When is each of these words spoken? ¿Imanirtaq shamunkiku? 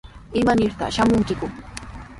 ¿Imanirtaq 0.39 0.89
shamunkiku? 0.95 1.47